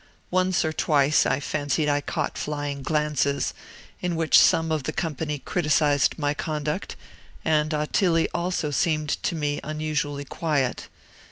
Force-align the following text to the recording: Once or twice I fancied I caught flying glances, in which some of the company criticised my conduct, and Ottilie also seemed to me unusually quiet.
Once 0.31 0.65
or 0.65 0.73
twice 0.73 1.27
I 1.27 1.39
fancied 1.39 1.87
I 1.87 2.01
caught 2.01 2.35
flying 2.35 2.81
glances, 2.81 3.53
in 4.01 4.15
which 4.15 4.39
some 4.39 4.71
of 4.71 4.81
the 4.85 4.91
company 4.91 5.37
criticised 5.37 6.17
my 6.17 6.33
conduct, 6.33 6.95
and 7.45 7.71
Ottilie 7.71 8.27
also 8.33 8.71
seemed 8.71 9.09
to 9.21 9.35
me 9.35 9.59
unusually 9.63 10.25
quiet. 10.25 10.87